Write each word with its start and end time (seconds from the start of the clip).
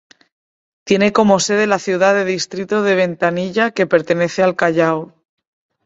Tiene 0.83 1.13
como 1.13 1.39
sede 1.39 1.67
la 1.67 1.77
ciudad 1.77 2.15
de 2.15 2.25
Distrito 2.25 2.81
de 2.81 2.95
Ventanilla 2.95 3.69
que 3.69 3.85
pertenece 3.85 4.41
al 4.41 4.55
Callao. 4.55 5.13